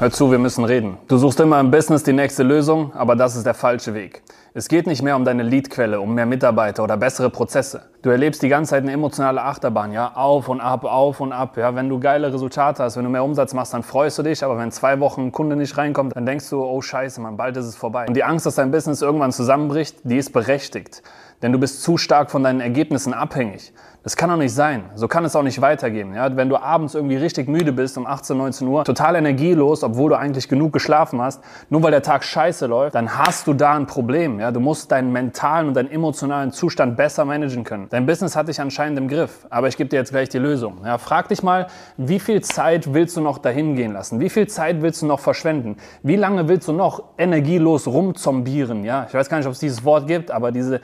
Hör 0.00 0.12
zu, 0.12 0.30
wir 0.30 0.38
müssen 0.38 0.64
reden. 0.64 0.96
Du 1.08 1.16
suchst 1.16 1.40
immer 1.40 1.58
im 1.58 1.72
Business 1.72 2.04
die 2.04 2.12
nächste 2.12 2.44
Lösung, 2.44 2.92
aber 2.94 3.16
das 3.16 3.34
ist 3.34 3.44
der 3.44 3.54
falsche 3.54 3.94
Weg. 3.94 4.22
Es 4.54 4.68
geht 4.68 4.86
nicht 4.86 5.02
mehr 5.02 5.16
um 5.16 5.24
deine 5.24 5.42
Leadquelle, 5.42 6.00
um 6.00 6.14
mehr 6.14 6.24
Mitarbeiter 6.24 6.84
oder 6.84 6.96
bessere 6.96 7.30
Prozesse. 7.30 7.82
Du 8.02 8.10
erlebst 8.10 8.40
die 8.40 8.48
ganze 8.48 8.70
Zeit 8.70 8.84
eine 8.84 8.92
emotionale 8.92 9.42
Achterbahn, 9.42 9.92
ja, 9.92 10.12
auf 10.14 10.48
und 10.48 10.60
ab, 10.60 10.84
auf 10.84 11.18
und 11.18 11.32
ab. 11.32 11.56
Ja, 11.56 11.74
wenn 11.74 11.88
du 11.88 11.98
geile 11.98 12.32
Resultate 12.32 12.84
hast, 12.84 12.96
wenn 12.96 13.02
du 13.02 13.10
mehr 13.10 13.24
Umsatz 13.24 13.54
machst, 13.54 13.74
dann 13.74 13.82
freust 13.82 14.16
du 14.18 14.22
dich, 14.22 14.44
aber 14.44 14.56
wenn 14.56 14.70
zwei 14.70 15.00
Wochen 15.00 15.22
ein 15.22 15.32
Kunde 15.32 15.56
nicht 15.56 15.76
reinkommt, 15.76 16.14
dann 16.14 16.26
denkst 16.26 16.48
du, 16.48 16.62
oh 16.62 16.80
Scheiße, 16.80 17.20
man, 17.20 17.36
bald 17.36 17.56
ist 17.56 17.66
es 17.66 17.74
vorbei. 17.74 18.06
Und 18.06 18.14
die 18.14 18.22
Angst, 18.22 18.46
dass 18.46 18.54
dein 18.54 18.70
Business 18.70 19.02
irgendwann 19.02 19.32
zusammenbricht, 19.32 19.96
die 20.04 20.18
ist 20.18 20.32
berechtigt, 20.32 21.02
denn 21.42 21.52
du 21.52 21.58
bist 21.58 21.82
zu 21.82 21.96
stark 21.96 22.30
von 22.30 22.42
deinen 22.42 22.60
Ergebnissen 22.60 23.14
abhängig. 23.14 23.72
Das 24.04 24.16
kann 24.16 24.30
doch 24.30 24.36
nicht 24.36 24.54
sein. 24.54 24.84
So 24.94 25.08
kann 25.08 25.24
es 25.24 25.36
auch 25.36 25.42
nicht 25.42 25.60
weitergehen. 25.60 26.14
Ja? 26.14 26.34
Wenn 26.34 26.48
du 26.48 26.56
abends 26.56 26.94
irgendwie 26.94 27.16
richtig 27.16 27.48
müde 27.48 27.72
bist 27.72 27.98
um 27.98 28.06
18, 28.06 28.38
19 28.38 28.66
Uhr, 28.68 28.84
total 28.84 29.16
energielos, 29.16 29.82
obwohl 29.82 30.10
du 30.10 30.16
eigentlich 30.16 30.48
genug 30.48 30.72
geschlafen 30.72 31.20
hast, 31.20 31.42
nur 31.68 31.82
weil 31.82 31.90
der 31.90 32.02
Tag 32.02 32.24
scheiße 32.24 32.66
läuft, 32.66 32.94
dann 32.94 33.18
hast 33.18 33.46
du 33.46 33.54
da 33.54 33.74
ein 33.74 33.86
Problem. 33.86 34.40
Ja? 34.40 34.52
Du 34.52 34.60
musst 34.60 34.92
deinen 34.92 35.12
mentalen 35.12 35.68
und 35.68 35.74
deinen 35.74 35.90
emotionalen 35.90 36.52
Zustand 36.52 36.96
besser 36.96 37.24
managen 37.24 37.64
können. 37.64 37.88
Dein 37.90 38.06
Business 38.06 38.36
hat 38.36 38.48
dich 38.48 38.60
anscheinend 38.60 38.98
im 38.98 39.08
Griff, 39.08 39.46
aber 39.50 39.68
ich 39.68 39.76
gebe 39.76 39.90
dir 39.90 39.96
jetzt 39.96 40.10
gleich 40.10 40.28
die 40.28 40.38
Lösung. 40.38 40.78
Ja? 40.84 40.96
Frag 40.96 41.28
dich 41.28 41.42
mal, 41.42 41.66
wie 41.96 42.20
viel 42.20 42.40
Zeit 42.40 42.94
willst 42.94 43.16
du 43.16 43.20
noch 43.20 43.38
dahin 43.38 43.74
gehen 43.74 43.92
lassen? 43.92 44.20
Wie 44.20 44.30
viel 44.30 44.46
Zeit 44.46 44.80
willst 44.80 45.02
du 45.02 45.06
noch 45.06 45.20
verschwenden? 45.20 45.76
Wie 46.02 46.16
lange 46.16 46.48
willst 46.48 46.68
du 46.68 46.72
noch 46.72 47.02
energielos 47.18 47.86
rumzombieren? 47.86 48.84
Ja? 48.84 49.06
Ich 49.08 49.12
weiß 49.12 49.28
gar 49.28 49.38
nicht, 49.38 49.46
ob 49.46 49.52
es 49.52 49.58
dieses 49.58 49.84
Wort 49.84 50.06
gibt, 50.06 50.30
aber 50.30 50.52
diese 50.52 50.80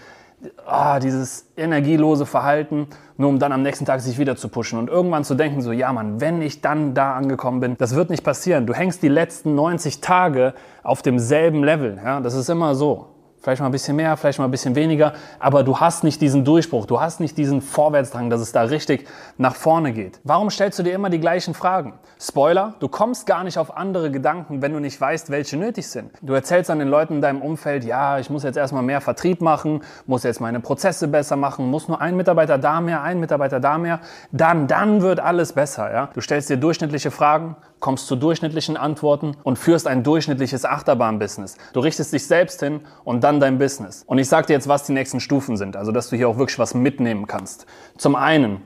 ah, 0.66 1.00
dieses 1.00 1.50
energielose 1.56 2.26
Verhalten, 2.26 2.88
nur 3.16 3.28
um 3.28 3.38
dann 3.38 3.52
am 3.52 3.62
nächsten 3.62 3.84
Tag 3.84 4.00
sich 4.00 4.18
wieder 4.18 4.36
zu 4.36 4.48
pushen 4.48 4.78
und 4.78 4.88
irgendwann 4.88 5.24
zu 5.24 5.34
denken, 5.34 5.62
so, 5.62 5.72
ja 5.72 5.92
Mann, 5.92 6.20
wenn 6.20 6.42
ich 6.42 6.60
dann 6.60 6.94
da 6.94 7.14
angekommen 7.14 7.60
bin, 7.60 7.76
das 7.78 7.94
wird 7.94 8.10
nicht 8.10 8.24
passieren. 8.24 8.66
Du 8.66 8.74
hängst 8.74 9.02
die 9.02 9.08
letzten 9.08 9.54
90 9.54 10.00
Tage 10.00 10.54
auf 10.82 11.02
demselben 11.02 11.62
Level. 11.62 11.98
Ja? 12.02 12.20
Das 12.20 12.34
ist 12.34 12.48
immer 12.48 12.74
so. 12.74 13.13
Vielleicht 13.44 13.60
mal 13.60 13.66
ein 13.66 13.72
bisschen 13.72 13.96
mehr, 13.96 14.16
vielleicht 14.16 14.38
mal 14.38 14.46
ein 14.46 14.50
bisschen 14.50 14.74
weniger, 14.74 15.12
aber 15.38 15.64
du 15.64 15.78
hast 15.78 16.02
nicht 16.02 16.18
diesen 16.22 16.46
Durchbruch, 16.46 16.86
du 16.86 17.02
hast 17.02 17.20
nicht 17.20 17.36
diesen 17.36 17.60
Vorwärtsdrang, 17.60 18.30
dass 18.30 18.40
es 18.40 18.52
da 18.52 18.62
richtig 18.62 19.06
nach 19.36 19.54
vorne 19.54 19.92
geht. 19.92 20.18
Warum 20.24 20.48
stellst 20.48 20.78
du 20.78 20.82
dir 20.82 20.94
immer 20.94 21.10
die 21.10 21.20
gleichen 21.20 21.52
Fragen? 21.52 21.92
Spoiler, 22.18 22.72
du 22.80 22.88
kommst 22.88 23.26
gar 23.26 23.44
nicht 23.44 23.58
auf 23.58 23.76
andere 23.76 24.10
Gedanken, 24.10 24.62
wenn 24.62 24.72
du 24.72 24.80
nicht 24.80 24.98
weißt, 24.98 25.28
welche 25.28 25.58
nötig 25.58 25.86
sind. 25.88 26.10
Du 26.22 26.32
erzählst 26.32 26.70
an 26.70 26.78
den 26.78 26.88
Leuten 26.88 27.16
in 27.16 27.20
deinem 27.20 27.42
Umfeld, 27.42 27.84
ja, 27.84 28.18
ich 28.18 28.30
muss 28.30 28.44
jetzt 28.44 28.56
erstmal 28.56 28.82
mehr 28.82 29.02
Vertrieb 29.02 29.42
machen, 29.42 29.82
muss 30.06 30.22
jetzt 30.22 30.40
meine 30.40 30.60
Prozesse 30.60 31.06
besser 31.06 31.36
machen, 31.36 31.68
muss 31.68 31.86
nur 31.86 32.00
ein 32.00 32.16
Mitarbeiter 32.16 32.56
da 32.56 32.80
mehr, 32.80 33.02
ein 33.02 33.20
Mitarbeiter 33.20 33.60
da 33.60 33.76
mehr, 33.76 34.00
dann, 34.32 34.68
dann 34.68 35.02
wird 35.02 35.20
alles 35.20 35.52
besser. 35.52 35.92
Ja? 35.92 36.08
Du 36.14 36.22
stellst 36.22 36.48
dir 36.48 36.56
durchschnittliche 36.56 37.10
Fragen, 37.10 37.56
kommst 37.84 38.06
zu 38.06 38.16
durchschnittlichen 38.16 38.78
Antworten 38.78 39.36
und 39.42 39.58
führst 39.58 39.86
ein 39.86 40.02
durchschnittliches 40.02 40.64
Achterbahn-Business. 40.64 41.58
Du 41.74 41.80
richtest 41.80 42.14
dich 42.14 42.26
selbst 42.26 42.60
hin 42.60 42.80
und 43.04 43.22
dann 43.22 43.33
dein 43.40 43.58
Business. 43.58 44.04
Und 44.06 44.18
ich 44.18 44.28
sage 44.28 44.46
dir 44.48 44.52
jetzt, 44.54 44.68
was 44.68 44.84
die 44.84 44.92
nächsten 44.92 45.20
Stufen 45.20 45.56
sind, 45.56 45.76
also 45.76 45.92
dass 45.92 46.10
du 46.10 46.16
hier 46.16 46.28
auch 46.28 46.38
wirklich 46.38 46.58
was 46.58 46.74
mitnehmen 46.74 47.26
kannst. 47.26 47.66
Zum 47.96 48.16
einen, 48.16 48.62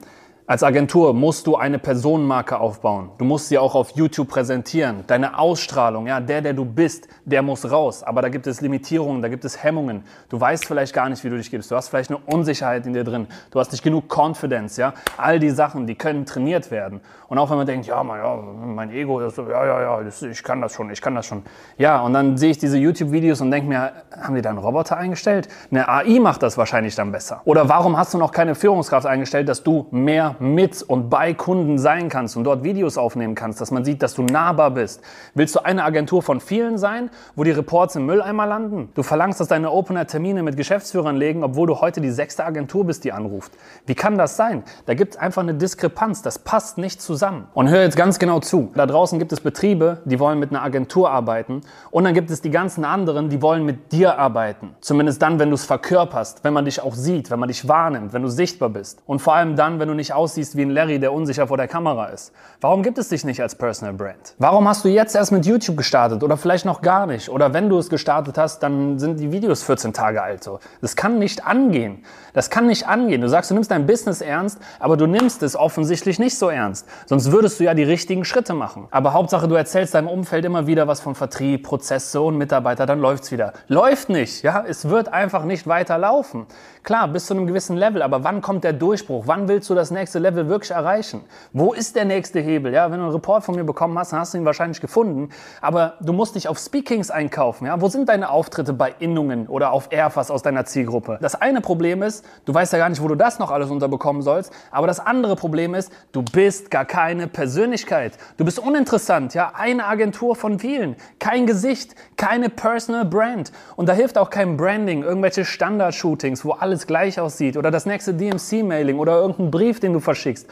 als 0.48 0.62
Agentur 0.62 1.12
musst 1.12 1.47
du 1.47 1.56
eine 1.56 1.78
Personenmarke 1.78 2.59
aufbauen. 2.59 3.10
Du 3.19 3.26
musst 3.26 3.48
sie 3.48 3.59
auch 3.59 3.75
auf 3.75 3.91
YouTube 3.91 4.28
präsentieren. 4.28 5.04
Deine 5.06 5.38
Ausstrahlung, 5.38 6.06
ja, 6.06 6.20
der, 6.20 6.41
der 6.41 6.54
du 6.54 6.64
bist, 6.64 7.06
der 7.26 7.42
muss 7.42 7.70
raus. 7.70 8.03
Aber 8.03 8.22
da 8.22 8.31
gibt 8.31 8.47
es 8.47 8.62
Limitierungen, 8.62 9.20
da 9.20 9.28
gibt 9.28 9.44
es 9.44 9.62
Hemmungen. 9.62 10.04
Du 10.31 10.41
weißt 10.41 10.64
vielleicht 10.64 10.94
gar 10.94 11.10
nicht, 11.10 11.22
wie 11.22 11.28
du 11.28 11.37
dich 11.37 11.50
gibst. 11.50 11.70
Du 11.70 11.76
hast 11.76 11.91
vielleicht 11.91 12.08
eine 12.08 12.19
Unsicherheit 12.25 12.87
in 12.87 12.94
dir 12.94 13.04
drin. 13.04 13.26
Du 13.50 13.60
hast 13.60 13.72
nicht 13.72 13.84
genug 13.84 14.08
Confidence, 14.08 14.78
ja. 14.78 14.94
All 15.19 15.38
die 15.38 15.50
Sachen, 15.50 15.87
die 15.87 15.97
können 15.97 16.25
trainiert 16.25 16.70
werden. 16.70 17.03
Und 17.28 17.37
auch 17.37 17.50
wenn 17.50 17.58
man 17.58 17.66
denkt, 17.66 17.87
ja, 17.87 18.03
mein, 18.03 18.22
ja, 18.22 18.37
mein 18.37 18.91
Ego, 18.91 19.20
das, 19.20 19.37
ja, 19.37 19.44
ja, 19.66 19.82
ja, 19.82 20.03
das, 20.03 20.22
ich 20.22 20.42
kann 20.42 20.62
das 20.62 20.72
schon, 20.72 20.91
ich 20.91 21.03
kann 21.03 21.14
das 21.14 21.26
schon. 21.26 21.42
Ja, 21.76 22.00
und 22.00 22.14
dann 22.14 22.38
sehe 22.38 22.53
ich 22.53 22.58
diese 22.58 22.78
YouTube-Videos 22.78 23.42
und 23.42 23.50
denke 23.50 23.69
mir, 23.69 23.92
haben 24.19 24.34
die 24.34 24.41
da 24.41 24.48
einen 24.48 24.58
Roboter 24.58 24.97
eingestellt? 24.97 25.47
Eine 25.70 25.87
AI 25.87 26.20
macht 26.20 26.42
das 26.42 26.56
wahrscheinlich 26.56 26.94
dann 26.94 27.12
besser. 27.12 27.42
Oder 27.44 27.69
warum 27.69 27.98
hast 27.98 28.14
du 28.14 28.19
noch 28.19 28.32
keine 28.32 28.54
Führungskraft 28.54 29.06
eingestellt, 29.06 29.47
dass 29.47 29.62
du 29.62 29.87
mehr 29.91 30.37
mit 30.41 30.82
und 30.82 31.10
bei 31.10 31.34
Kunden 31.34 31.78
sein 31.78 32.09
kannst 32.09 32.37
und 32.37 32.44
dort 32.44 32.65
Videos 32.65 32.99
aufnehmen 32.99 33.34
kannst, 33.34 33.60
dass 33.60 33.71
man 33.71 33.84
sieht, 33.84 34.03
dass 34.03 34.15
du 34.15 34.22
nahbar 34.22 34.71
bist. 34.71 35.03
Willst 35.34 35.54
du 35.54 35.60
eine 35.60 35.84
Agentur 35.84 36.22
von 36.22 36.41
vielen 36.41 36.78
sein, 36.78 37.10
wo 37.37 37.44
die 37.44 37.50
Reports 37.50 37.97
im 37.97 38.06
Mülleimer 38.06 38.47
landen? 38.47 38.91
Du 38.94 39.03
verlangst, 39.03 39.41
dass 39.41 39.49
deine 39.49 39.71
Opener 39.71 40.06
Termine 40.06 40.43
mit 40.43 40.56
Geschäftsführern 40.56 41.16
legen, 41.16 41.44
obwohl 41.44 41.66
du 41.66 41.81
heute 41.81 42.00
die 42.00 42.10
sechste 42.10 42.44
Agentur 42.44 42.84
bist, 42.84 43.04
die 43.04 43.12
anruft. 43.12 43.53
Wie 43.87 43.94
kann 43.94 44.19
das 44.19 44.37
sein? 44.37 44.62
Da 44.87 44.94
gibt 44.94 45.15
es 45.15 45.21
einfach 45.21 45.43
eine 45.43 45.54
Diskrepanz. 45.54 46.22
Das 46.22 46.38
passt 46.38 46.78
nicht 46.78 47.00
zusammen. 47.00 47.47
Und 47.55 47.69
hör 47.69 47.82
jetzt 47.82 47.97
ganz 47.97 48.19
genau 48.19 48.41
zu. 48.41 48.70
Da 48.75 48.87
draußen 48.87 49.19
gibt 49.19 49.32
es 49.32 49.41
Betriebe, 49.41 49.99
die 50.05 50.19
wollen 50.20 50.38
mit 50.38 50.50
einer 50.50 50.62
Agentur 50.62 51.10
arbeiten. 51.10 51.62
Und 51.91 52.05
dann 52.05 52.15
gibt 52.15 52.31
es 52.31 52.41
die 52.41 52.50
ganzen 52.50 52.84
anderen, 52.84 53.28
die 53.28 53.43
wollen 53.43 53.65
mit 53.65 53.93
dir 53.93 54.19
arbeiten. 54.19 54.75
Zumindest 54.81 55.22
dann, 55.22 55.38
wenn 55.38 55.50
du 55.50 55.55
es 55.55 55.65
verkörperst, 55.65 56.44
wenn 56.44 56.53
man 56.53 56.65
dich 56.65 56.82
auch 56.82 56.94
sieht, 56.94 57.31
wenn 57.31 57.38
man 57.38 57.49
dich 57.49 57.69
wahrnimmt, 57.69 58.12
wenn 58.12 58.22
du 58.22 58.28
sichtbar 58.28 58.69
bist. 58.69 59.03
Und 59.06 59.20
vor 59.20 59.34
allem 59.34 59.56
dann, 59.56 59.78
wenn 59.78 59.88
du 59.88 59.94
nicht 59.94 60.12
aussiehst 60.28 60.56
wie 60.56 60.62
ein 60.62 60.71
Larry, 60.71 60.99
der 60.99 61.15
unsicher 61.15 61.47
vor 61.47 61.56
der 61.56 61.69
Kamera 61.69 62.06
ist. 62.06 62.33
Warum 62.61 62.83
gibt 62.83 62.99
es 62.99 63.09
dich 63.09 63.25
nicht 63.25 63.41
als 63.41 63.55
Personal 63.55 63.94
Brand? 63.94 64.34
Warum 64.39 64.69
hast 64.69 64.84
du 64.84 64.89
jetzt 64.89 65.16
erst 65.16 65.33
mit 65.33 65.47
YouTube 65.47 65.78
gestartet 65.78 66.22
oder 66.22 66.37
vielleicht 66.37 66.66
noch 66.66 66.83
gar 66.83 67.06
nicht? 67.06 67.31
Oder 67.31 67.55
wenn 67.55 67.71
du 67.71 67.78
es 67.78 67.89
gestartet 67.89 68.37
hast, 68.37 68.62
dann 68.62 68.99
sind 68.99 69.21
die 69.21 69.33
Videos 69.33 69.62
14 69.62 69.94
Tage 69.94 70.22
alt. 70.22 70.44
So. 70.44 70.61
Das 70.83 70.97
kann 70.97 71.19
nicht 71.19 71.47
angehen. 71.47 72.05
Das 72.34 72.50
kann 72.50 72.67
nicht 72.67 72.87
angehen. 72.87 73.22
Du 73.22 73.28
sagst, 73.28 73.50
du 73.50 73.55
nimmst 73.55 73.71
dein 73.71 73.87
Business 73.87 74.21
ernst, 74.21 74.59
aber 74.81 74.99
du 74.99 75.06
nimmst 75.06 75.43
es 75.43 75.56
offensichtlich 75.56 76.19
nicht 76.19 76.37
so 76.37 76.50
ernst. 76.50 76.87
Sonst 77.06 77.33
würdest 77.33 77.59
du 77.59 77.65
ja 77.65 77.72
die 77.72 77.84
richtigen 77.84 78.27
Schritte 78.27 78.53
machen. 78.53 78.87
Aber 78.91 79.15
Hauptsache, 79.15 79.49
du 79.49 79.55
erzählst 79.55 79.94
deinem 79.94 80.09
Umfeld 80.09 80.44
immer 80.44 80.67
wieder 80.67 80.87
was 80.87 81.00
von 81.00 81.15
Vertrieb, 81.15 81.62
Prozesse 81.62 82.21
und 82.21 82.37
Mitarbeiter, 82.37 82.84
dann 82.84 83.00
läuft's 83.00 83.33
wieder. 83.33 83.55
Läuft 83.69 84.11
nicht, 84.11 84.43
ja? 84.43 84.62
Es 84.69 84.91
wird 84.91 85.11
einfach 85.11 85.44
nicht 85.44 85.67
weiter 85.67 85.97
laufen. 85.97 86.47
Klar, 86.83 87.09
bis 87.09 87.27
zu 87.27 87.34
einem 87.34 87.47
gewissen 87.47 87.77
Level, 87.77 88.03
aber 88.03 88.25
wann 88.25 88.43
kommt 88.43 88.65
der 88.65 88.72
Durchbruch? 88.72 89.25
Wann 89.27 89.49
willst 89.49 89.69
du 89.71 89.75
das 89.75 89.91
nächste 89.91 90.18
Level 90.19 90.49
wirklich 90.49 90.71
erreichen? 90.71 91.23
Wo 91.53 91.73
ist 91.73 91.97
der 91.97 92.05
nächste 92.05 92.41
Hebel? 92.41 92.73
Ja, 92.73 92.91
wenn 92.91 92.99
du 92.99 93.05
einen 93.05 93.15
Report 93.15 93.45
von 93.45 93.55
mir 93.55 93.65
bekommen 93.65 93.99
hast, 93.99 94.12
dann 94.12 94.21
hast 94.21 94.34
du 94.34 94.39
ihn 94.39 94.45
wahrscheinlich 94.45 94.81
gefunden. 94.81 95.31
Aber 95.61 95.95
du 96.01 96.12
musst 96.12 96.34
dich 96.34 96.49
auf 96.49 96.59
Speakings 96.59 97.11
einkaufen. 97.11 97.67
Ja, 97.67 97.81
wo 97.81 97.89
sind 97.89 98.09
deine 98.09 98.31
Auftritte 98.31 98.73
bei 98.73 98.95
Innungen 98.99 99.47
oder 99.47 99.73
auf 99.73 99.89
Airfas 99.91 100.31
aus 100.31 100.43
deiner 100.43 100.65
Zielgruppe? 100.65 101.19
Das 101.21 101.34
eine 101.34 101.61
Problem 101.61 102.03
ist, 102.03 102.25
du 102.45 102.55
weißt 102.55 102.73
ja 102.73 102.79
gar 102.79 102.89
nicht, 102.89 103.03
wo 103.03 103.09
du 103.09 103.15
das 103.15 103.39
noch 103.39 103.51
alles 103.51 103.71
unterbekommen 103.71 104.23
sollst. 104.23 104.53
Aber 104.71 104.87
das 104.87 105.01
andere 105.01 105.37
Problem 105.37 105.75
ist, 105.75 105.93
du 106.12 106.23
bist 106.23 106.71
gar 106.71 106.85
keine 106.85 107.27
Persönlichkeit. 107.29 108.19
Du 108.37 108.45
bist 108.45 108.59
uninteressant. 108.59 109.35
Ja, 109.35 109.53
eine 109.55 109.87
Agentur 109.87 110.37
von 110.37 110.59
vielen, 110.59 110.97
kein 111.19 111.47
Gesicht, 111.47 111.95
keine 112.17 112.49
Personal 112.49 113.05
Brand. 113.05 113.53
Und 113.77 113.89
da 113.89 113.93
hilft 113.93 114.19
auch 114.19 114.31
kein 114.31 114.56
Branding, 114.56 115.03
irgendwelche 115.03 115.45
Standard-Shootings, 115.45 116.45
wo 116.45 116.53
alles 116.53 116.87
gleich 116.87 117.21
aussieht 117.21 117.56
oder 117.56 117.71
das 117.71 117.87
nächste 117.87 118.15
DMC-Mailing 118.15 118.99
oder 118.99 119.21
irgendein 119.21 119.50
Brief, 119.50 119.81
den 119.81 119.93
du 119.93 119.97
verschickst. 120.00 120.47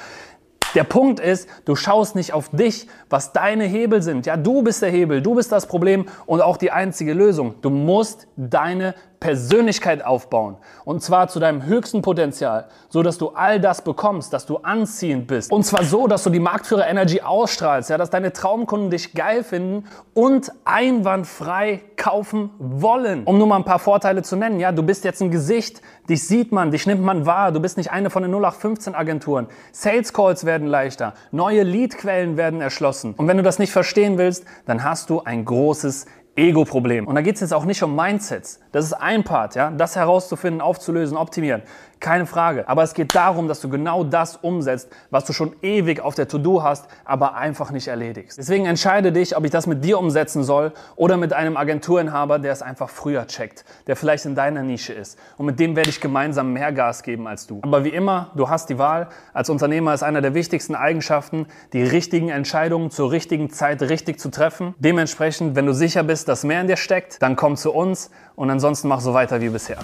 Der 0.75 0.85
Punkt 0.85 1.21
ist, 1.21 1.49
du 1.65 1.75
schaust 1.75 2.17
nicht 2.17 2.35
auf 2.35 2.51
dich, 2.51 2.87
was 3.09 3.33
deine 3.33 3.65
Hebel 3.65 4.03
sind. 4.03 4.27
Ja, 4.27 4.37
du 4.37 4.63
bist 4.63 4.83
der 4.83 4.91
Hebel, 4.91 5.23
du 5.23 5.35
bist 5.35 5.51
das 5.51 5.67
Problem 5.67 6.07
und 6.27 6.43
auch 6.43 6.59
die 6.59 6.71
einzige 6.71 7.15
Lösung. 7.15 7.55
Du 7.63 7.71
musst 7.71 8.29
deine 8.37 8.95
Persönlichkeit 9.27 10.05
aufbauen. 10.05 10.57
Und 10.85 11.03
zwar 11.03 11.27
zu 11.27 11.41
deinem 11.41 11.65
höchsten 11.65 12.01
Potenzial, 12.01 12.67
so 12.89 13.03
dass 13.03 13.19
du 13.19 13.31
all 13.31 13.59
das 13.59 13.83
bekommst, 13.83 14.33
dass 14.33 14.47
du 14.47 14.59
anziehend 14.59 15.27
bist. 15.27 15.51
Und 15.51 15.65
zwar 15.65 15.83
so, 15.83 16.07
dass 16.07 16.23
du 16.23 16.31
die 16.31 16.39
Marktführer 16.39 16.87
Energy 16.87 17.23
ausstrahlst, 17.23 17.91
ja, 17.91 17.99
dass 17.99 18.09
deine 18.09 18.33
Traumkunden 18.33 18.89
dich 18.89 19.15
geil 19.15 19.43
finden 19.43 19.89
und 20.15 20.53
einwandfrei 20.65 21.83
kaufen 21.97 22.51
wollen. 22.61 23.25
Um 23.25 23.37
nur 23.37 23.49
mal 23.49 23.57
ein 23.57 23.65
paar 23.65 23.81
Vorteile 23.81 24.23
zu 24.23 24.37
nennen, 24.37 24.61
ja, 24.61 24.71
du 24.71 24.85
bist 24.85 25.03
jetzt 25.03 25.21
ein 25.21 25.33
Gesicht, 25.33 25.83
dich 26.09 26.25
sieht 26.29 26.53
man, 26.53 26.71
dich 26.71 26.87
nimmt 26.87 27.03
man 27.03 27.27
wahr, 27.27 27.51
du 27.51 27.59
bist 27.59 27.79
nicht 27.79 27.91
eine 27.91 28.11
von 28.11 28.23
den 28.23 28.31
0815 28.31 28.95
Agenturen. 28.95 29.49
Sales 29.73 30.13
Calls 30.13 30.45
werden 30.45 30.69
leichter, 30.69 31.15
neue 31.33 31.65
Leadquellen 31.65 32.37
werden 32.37 32.61
erschlossen. 32.61 33.15
Und 33.17 33.27
wenn 33.27 33.39
du 33.39 33.43
das 33.43 33.59
nicht 33.59 33.73
verstehen 33.73 34.19
willst, 34.19 34.45
dann 34.67 34.85
hast 34.85 35.11
du 35.11 35.23
ein 35.23 35.45
großes 35.45 36.07
Ego-Problem. 36.37 37.07
Und 37.07 37.15
da 37.15 37.23
geht 37.23 37.37
es 37.37 37.41
jetzt 37.41 37.55
auch 37.55 37.65
nicht 37.65 37.83
um 37.83 37.97
Mindsets. 37.97 38.61
Das 38.73 38.85
ist 38.85 38.93
ein 38.93 39.25
Part, 39.25 39.55
ja, 39.55 39.71
das 39.71 39.97
herauszufinden, 39.97 40.61
aufzulösen, 40.61 41.17
optimieren. 41.17 41.63
Keine 41.99 42.27
Frage. 42.27 42.69
Aber 42.69 42.83
es 42.83 42.93
geht 42.93 43.15
darum, 43.15 43.49
dass 43.49 43.63
du 43.63 43.71
genau 43.71 44.05
das 44.05 44.37
umsetzt, 44.37 44.91
was 45.11 45.25
du 45.25 45.33
schon 45.33 45.57
ewig 45.63 46.01
auf 46.01 46.15
der 46.15 46.29
To-Do 46.29 46.63
hast, 46.63 46.89
aber 47.07 47.37
einfach 47.37 47.71
nicht 47.71 47.89
erledigst. 47.89 48.37
Deswegen 48.37 48.67
entscheide 48.67 49.13
dich, 49.13 49.35
ob 49.35 49.47
ich 49.47 49.51
das 49.51 49.67
mit 49.67 49.83
dir 49.83 49.99
umsetzen 49.99 50.45
soll 50.45 50.73
oder 50.95 51.17
mit 51.17 51.33
einem 51.33 51.57
Agenturinhaber, 51.57 52.39
der 52.39 52.53
es 52.53 52.61
einfach 52.61 52.91
früher 52.91 53.27
checkt, 53.27 53.65
der 53.87 53.97
vielleicht 53.97 54.27
in 54.27 54.35
deiner 54.35 54.63
Nische 54.63 54.93
ist. 54.93 55.19
Und 55.39 55.47
mit 55.47 55.59
dem 55.59 55.75
werde 55.75 55.89
ich 55.89 56.03
gemeinsam 56.03 56.53
mehr 56.53 56.71
Gas 56.71 57.03
geben 57.03 57.27
als 57.27 57.47
du. 57.47 57.61
Aber 57.63 57.83
wie 57.83 57.89
immer, 57.89 58.31
du 58.37 58.51
hast 58.51 58.69
die 58.69 58.79
Wahl. 58.79 59.09
Als 59.33 59.49
Unternehmer 59.49 59.95
ist 59.95 60.03
einer 60.03 60.21
der 60.21 60.35
wichtigsten 60.35 60.75
Eigenschaften, 60.75 61.47
die 61.73 61.83
richtigen 61.83 62.29
Entscheidungen 62.29 62.91
zur 62.91 63.11
richtigen 63.11 63.49
Zeit 63.49 63.81
richtig 63.81 64.21
zu 64.21 64.31
treffen. 64.31 64.75
Dementsprechend, 64.79 65.57
wenn 65.57 65.65
du 65.65 65.73
sicher 65.73 66.03
bist, 66.03 66.26
dass 66.29 66.45
mehr 66.45 66.61
in 66.61 66.67
dir 66.67 66.77
steckt, 66.77 67.23
dann 67.23 67.37
komm 67.37 67.57
zu 67.57 67.73
uns 67.73 68.11
und 68.35 68.51
ansonsten 68.51 68.89
mach 68.89 69.01
so 69.01 69.15
weiter 69.15 69.41
wie 69.41 69.49
bisher. 69.49 69.79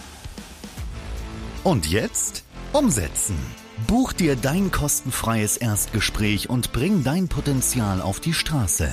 Und 1.64 1.86
jetzt 1.86 2.44
umsetzen. 2.72 3.38
Buch 3.86 4.12
dir 4.12 4.36
dein 4.36 4.70
kostenfreies 4.70 5.56
Erstgespräch 5.56 6.50
und 6.50 6.72
bring 6.72 7.04
dein 7.04 7.28
Potenzial 7.28 8.00
auf 8.00 8.20
die 8.20 8.34
Straße. 8.34 8.88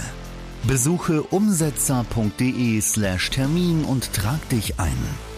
Besuche 0.64 1.22
umsetzer.de/termin 1.24 3.86
und 3.86 4.14
trag 4.14 4.50
dich 4.50 4.80
ein. 4.80 5.29